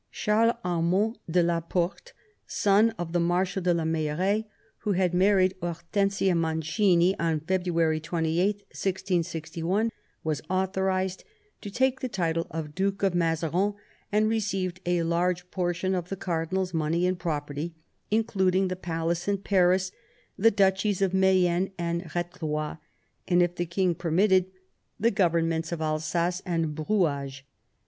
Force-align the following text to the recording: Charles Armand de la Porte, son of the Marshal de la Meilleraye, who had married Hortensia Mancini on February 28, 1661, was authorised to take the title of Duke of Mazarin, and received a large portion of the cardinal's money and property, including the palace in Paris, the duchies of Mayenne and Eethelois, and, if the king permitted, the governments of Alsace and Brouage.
Charles 0.11 0.55
Armand 0.65 1.19
de 1.29 1.43
la 1.43 1.59
Porte, 1.59 2.13
son 2.47 2.89
of 2.97 3.13
the 3.13 3.19
Marshal 3.19 3.61
de 3.61 3.71
la 3.71 3.83
Meilleraye, 3.83 4.45
who 4.79 4.93
had 4.93 5.13
married 5.13 5.53
Hortensia 5.61 6.33
Mancini 6.35 7.15
on 7.19 7.41
February 7.41 7.99
28, 7.99 8.55
1661, 8.71 9.91
was 10.23 10.41
authorised 10.49 11.23
to 11.61 11.69
take 11.69 11.99
the 11.99 12.09
title 12.09 12.47
of 12.49 12.73
Duke 12.73 13.03
of 13.03 13.13
Mazarin, 13.13 13.75
and 14.11 14.27
received 14.27 14.79
a 14.87 15.03
large 15.03 15.51
portion 15.51 15.93
of 15.93 16.09
the 16.09 16.15
cardinal's 16.17 16.73
money 16.73 17.05
and 17.05 17.19
property, 17.19 17.75
including 18.09 18.69
the 18.69 18.75
palace 18.75 19.27
in 19.27 19.37
Paris, 19.37 19.91
the 20.35 20.49
duchies 20.49 21.03
of 21.03 21.13
Mayenne 21.13 21.73
and 21.77 22.01
Eethelois, 22.05 22.79
and, 23.27 23.43
if 23.43 23.53
the 23.53 23.67
king 23.67 23.93
permitted, 23.93 24.47
the 24.99 25.11
governments 25.11 25.71
of 25.71 25.79
Alsace 25.79 26.41
and 26.43 26.73
Brouage. 26.73 27.45